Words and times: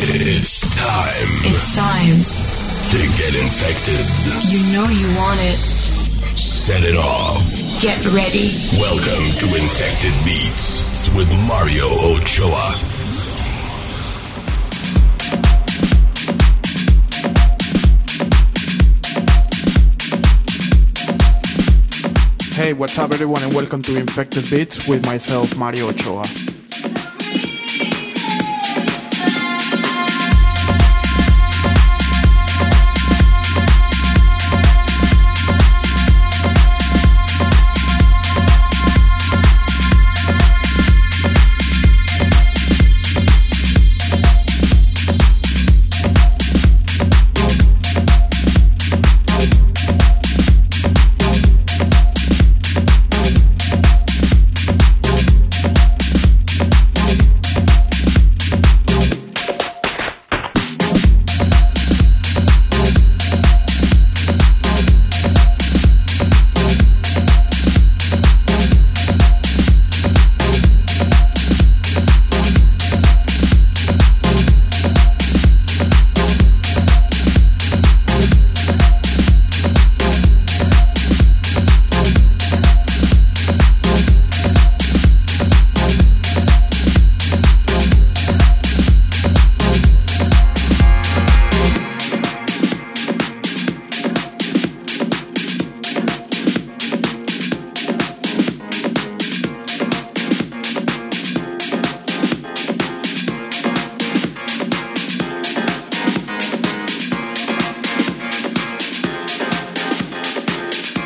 It's 0.00 0.60
time 0.78 1.28
It's 1.42 1.74
time. 1.74 2.14
to 2.92 2.98
get 3.18 3.34
infected. 3.34 4.06
You 4.48 4.60
know 4.72 4.86
you 4.88 5.08
want 5.18 5.40
it. 5.40 5.58
Set 6.38 6.84
it 6.84 6.96
off. 6.96 7.42
Get 7.82 8.04
ready. 8.06 8.54
Welcome 8.78 9.26
to 9.42 9.46
Infected 9.58 10.14
Beats 10.24 11.10
with 11.16 11.28
Mario 11.48 11.86
Ochoa. 12.14 12.76
Hey, 22.52 22.72
what's 22.72 22.98
up, 22.98 23.12
everyone, 23.12 23.42
and 23.44 23.54
welcome 23.54 23.82
to 23.82 23.96
Infected 23.96 24.50
Beats 24.50 24.88
with 24.88 25.06
myself, 25.06 25.56
Mario 25.56 25.88
Ochoa. 25.90 26.24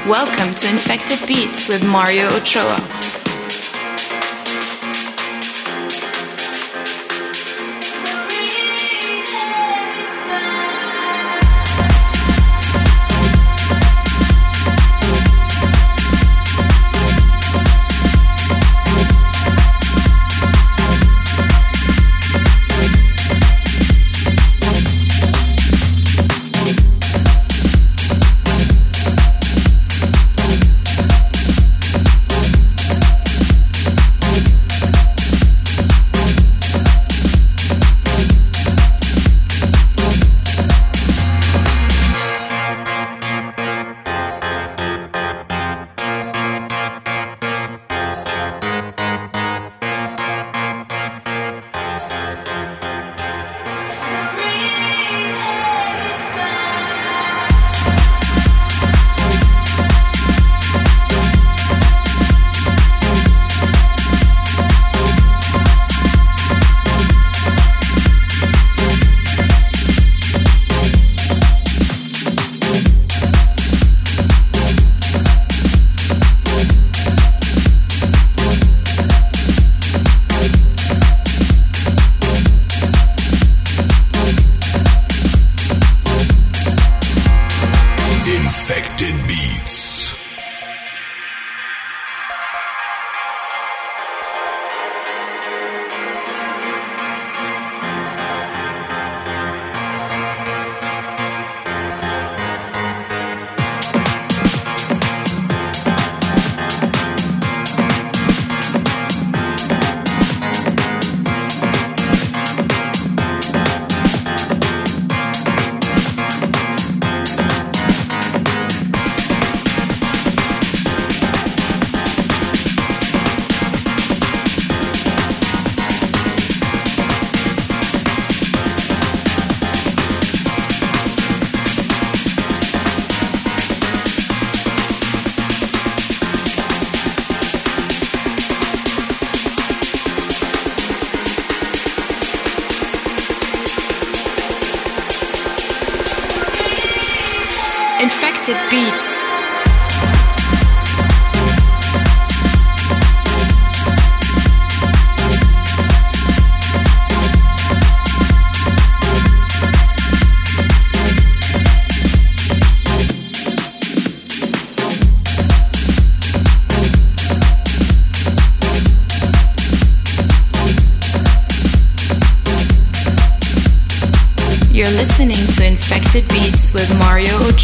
Welcome 0.09 0.53
to 0.53 0.69
Infected 0.69 1.29
Beats 1.29 1.69
with 1.69 1.87
Mario 1.87 2.27
Ochoa. 2.35 3.02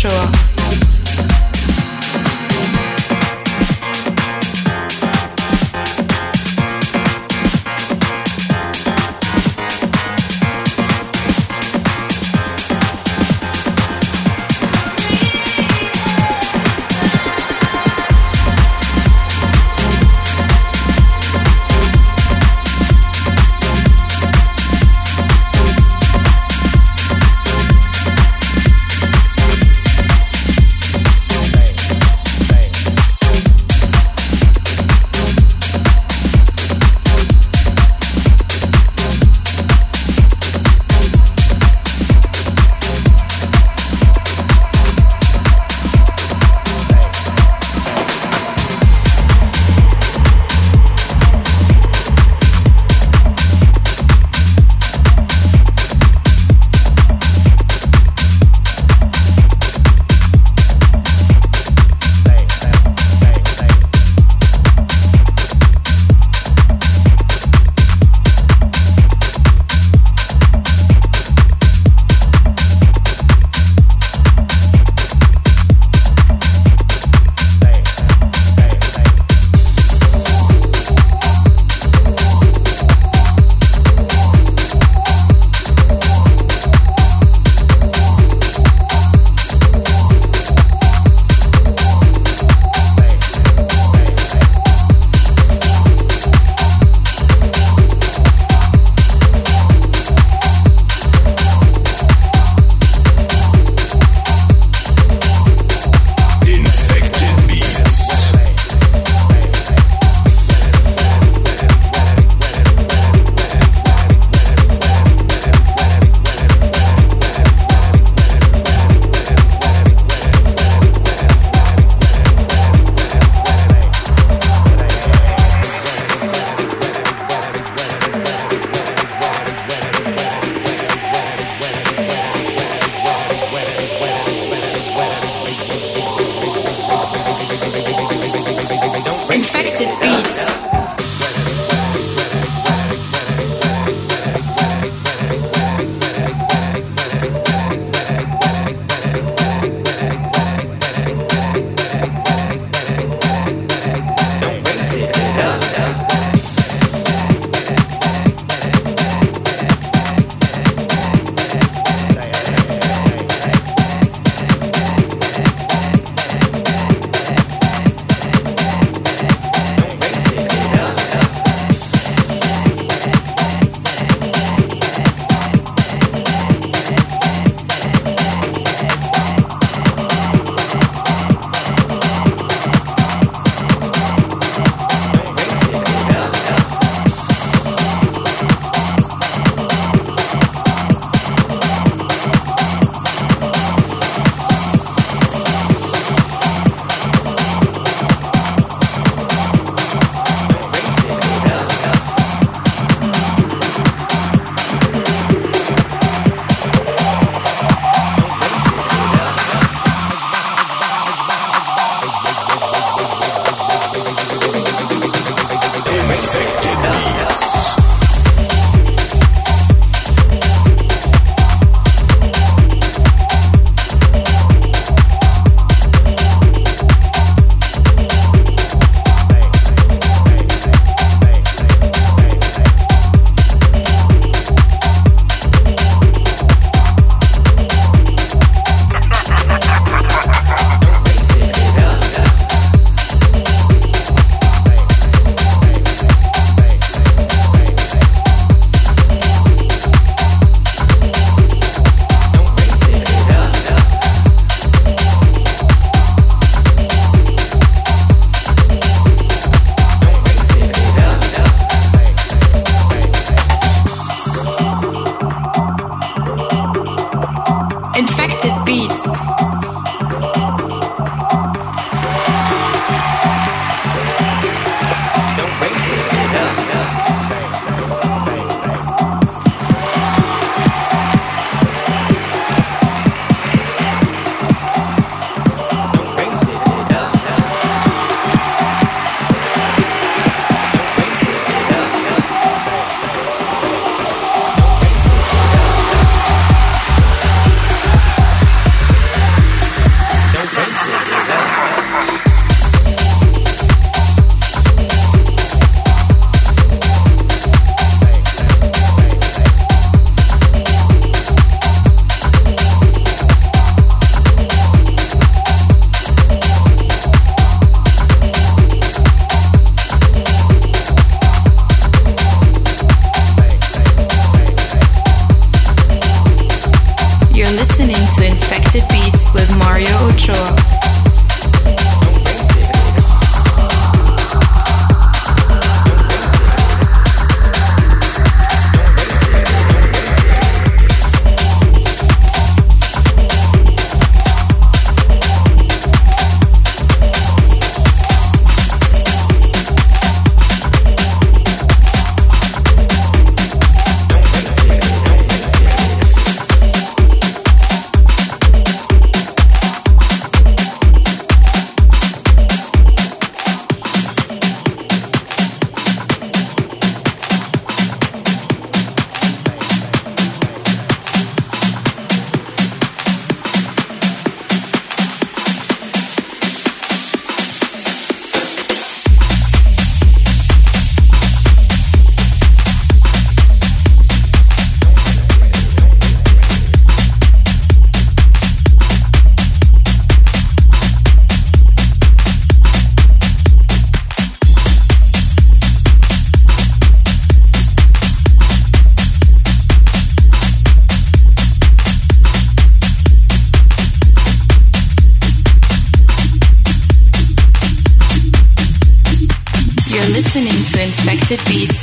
Mario 0.08 0.37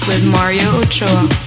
with 0.08 0.26
Mario 0.32 0.70
Ochoa. 0.78 1.45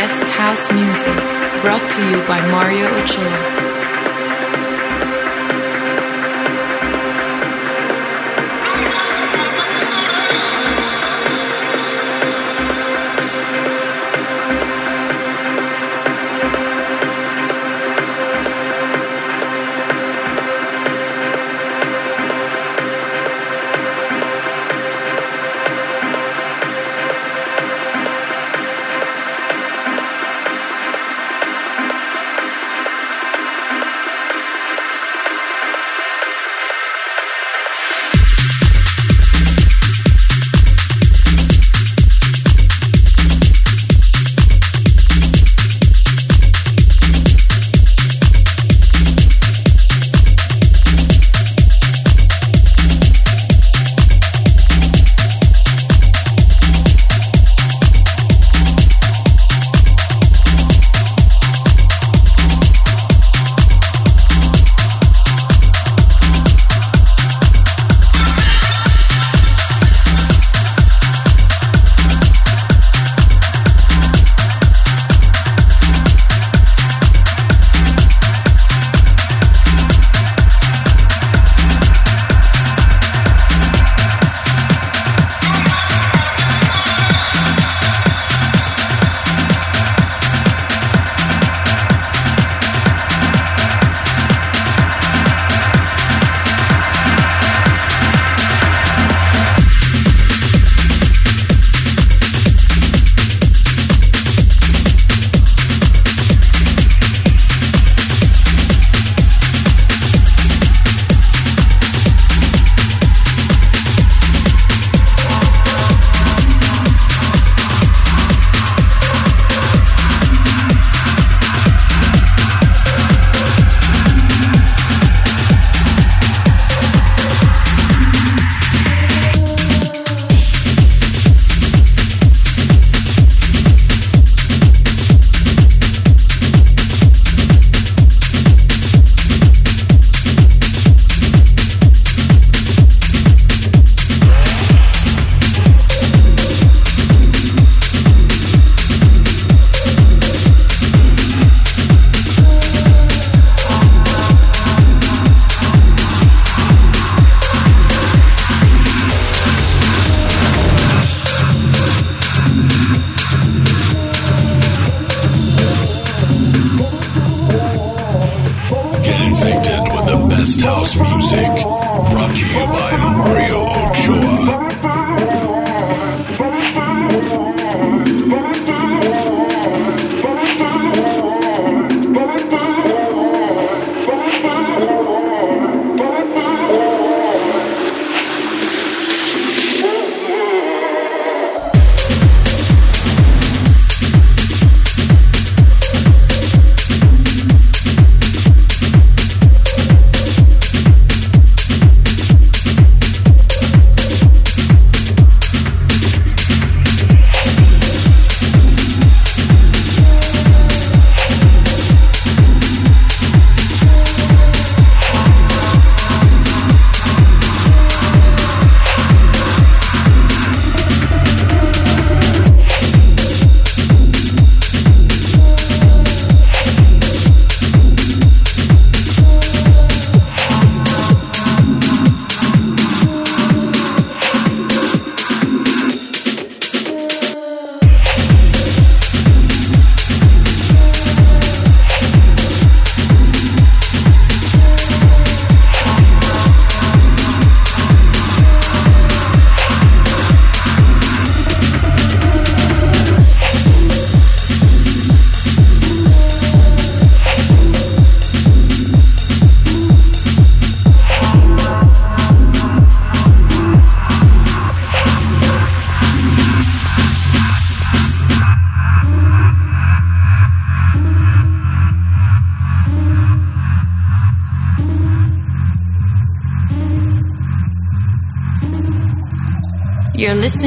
best 0.00 0.30
house 0.30 0.72
music 0.72 1.14
brought 1.60 1.86
to 1.90 2.00
you 2.08 2.26
by 2.26 2.40
Mario 2.50 2.86
Ochoa. 3.02 3.69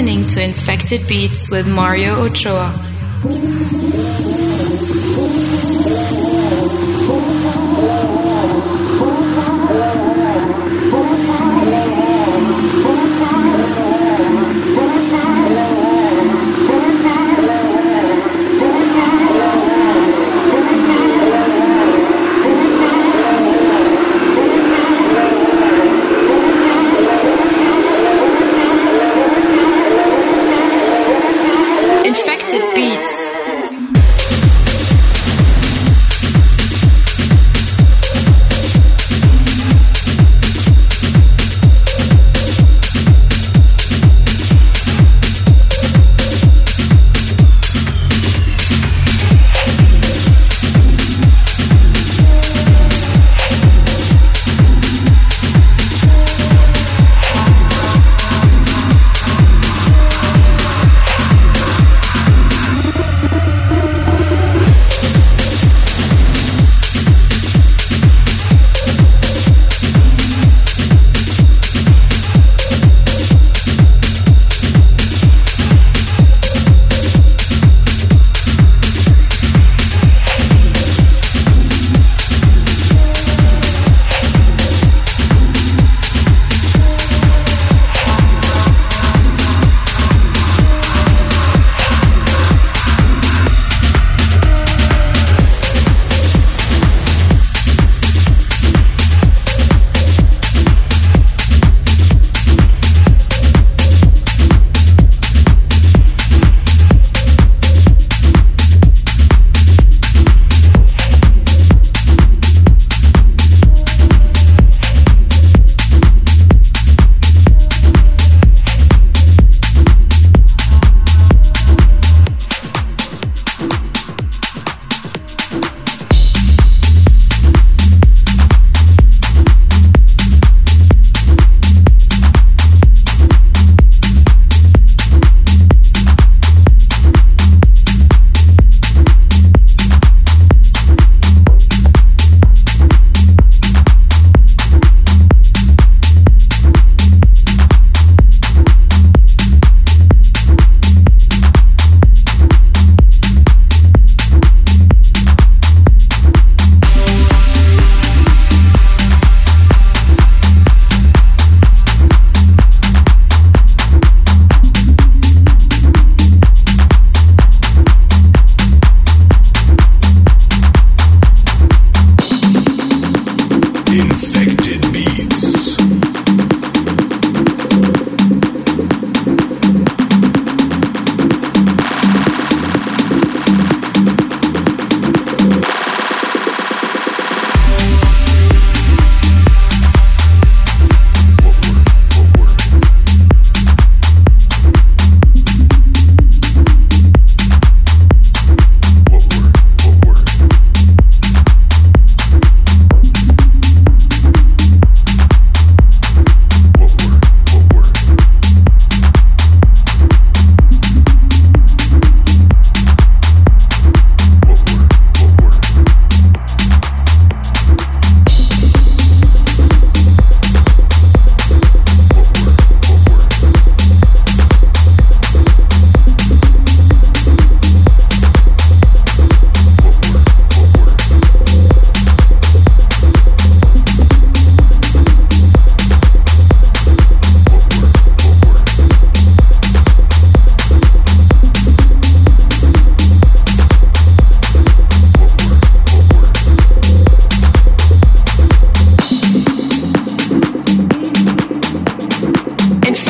Listening 0.04 0.28
to 0.28 0.44
Infected 0.44 1.08
Beats 1.08 1.50
with 1.50 1.66
Mario 1.66 2.26
Ochoa. 2.26 3.93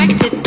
protected 0.06 0.43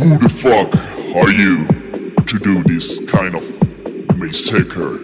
Who 0.00 0.16
the 0.16 0.30
fuck 0.30 0.72
are 1.14 1.30
you 1.30 1.66
to 2.24 2.38
do 2.38 2.62
this 2.62 3.04
kind 3.04 3.34
of 3.34 3.44
massacre? 4.16 4.96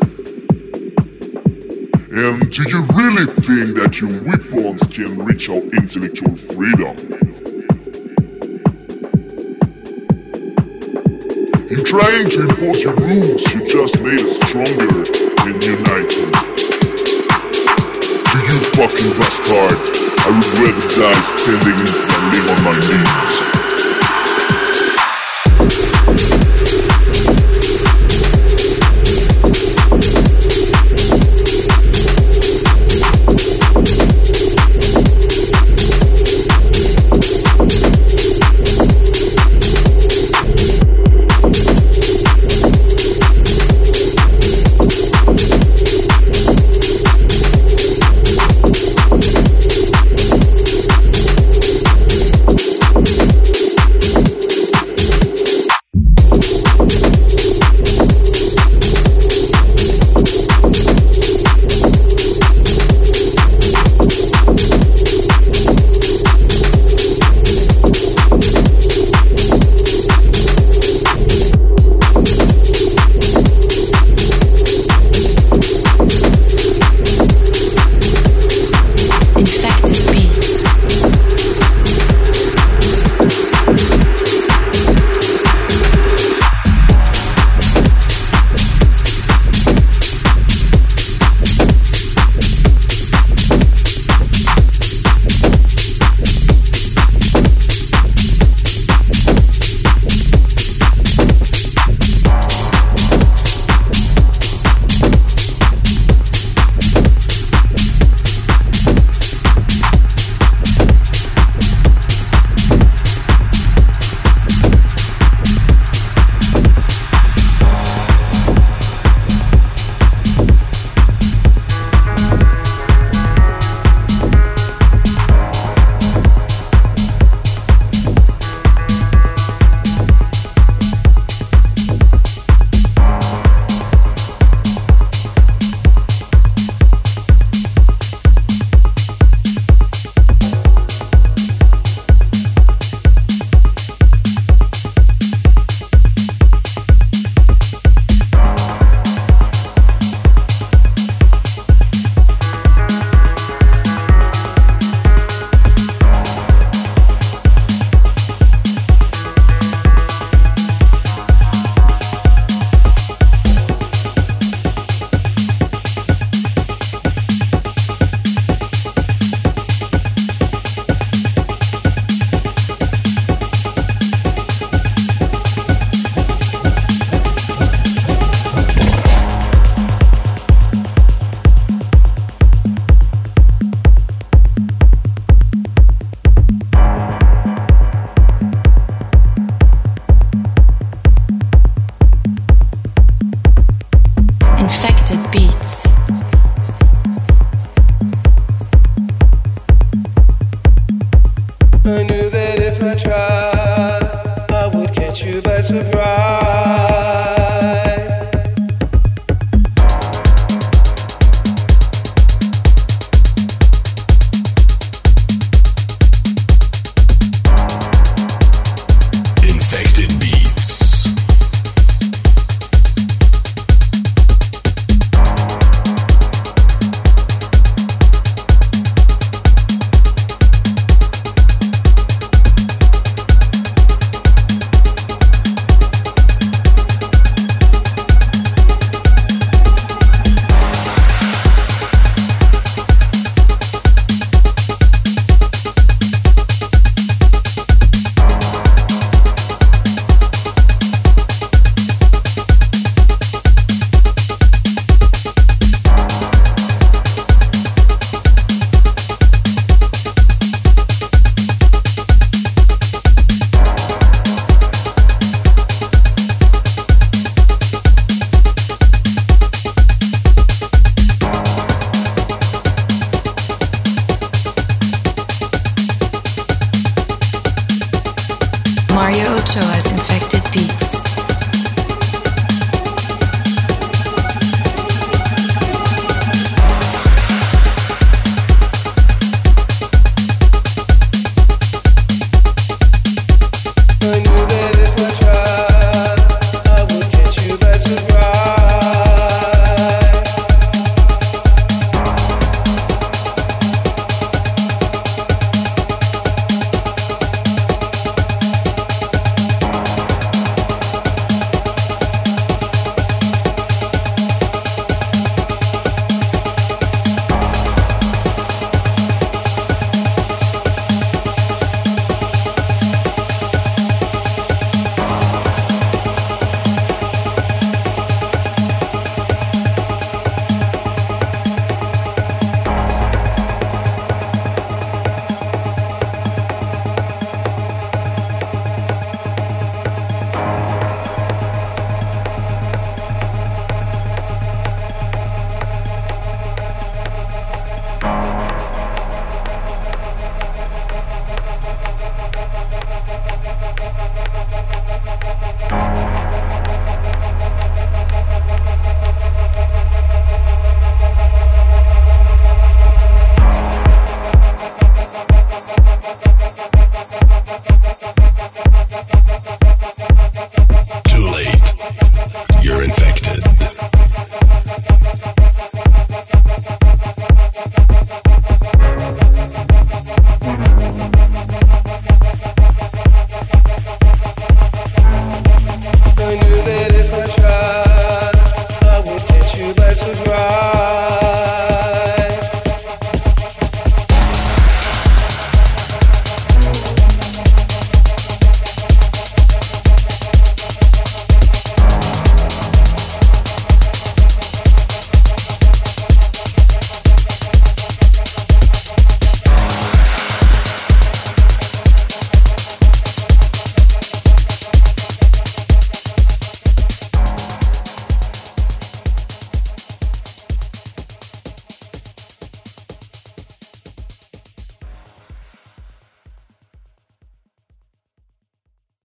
And 2.17 2.49
do 2.49 2.63
you 2.65 2.81
really 2.97 3.29
think 3.29 3.77
that 3.77 4.01
your 4.01 4.09
weapons 4.25 4.87
can 4.89 5.21
reach 5.23 5.51
our 5.51 5.61
intellectual 5.77 6.35
freedom? 6.35 6.97
In 11.69 11.85
trying 11.85 12.31
to 12.33 12.49
impose 12.49 12.83
your 12.83 12.97
rules, 12.97 13.45
you 13.53 13.69
just 13.69 14.01
made 14.01 14.25
us 14.25 14.41
stronger 14.49 14.89
and 15.45 15.61
united. 15.61 16.33
Do 18.33 18.39
you 18.49 18.59
fucking 18.81 19.13
bastard? 19.21 19.77
I 20.25 20.33
would 20.33 20.49
rather 20.57 20.89
die 20.89 21.21
standing 21.21 21.85
and 21.85 22.23
live 22.33 22.49
on 22.49 22.65
my 22.65 22.73
knees. 22.81 23.66